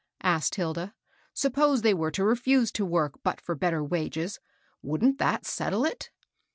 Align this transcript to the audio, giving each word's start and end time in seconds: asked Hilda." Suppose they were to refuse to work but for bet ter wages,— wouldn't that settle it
asked 0.23 0.55
Hilda." 0.55 0.95
Suppose 1.43 1.83
they 1.83 1.93
were 1.93 2.09
to 2.09 2.23
refuse 2.23 2.71
to 2.71 2.83
work 2.83 3.19
but 3.21 3.39
for 3.39 3.53
bet 3.53 3.69
ter 3.71 3.83
wages,— 3.83 4.39
wouldn't 4.81 5.19
that 5.19 5.45
settle 5.45 5.85
it 5.85 6.09